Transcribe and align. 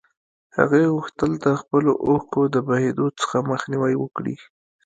هغې 0.57 0.83
غوښتل 0.93 1.31
د 1.45 1.47
خپلو 1.61 1.91
اوښکو 2.07 2.41
د 2.53 2.55
بهېدو 2.69 3.05
څخه 3.19 3.37
مخنيوی 3.51 3.93
وکړي. 4.03 4.35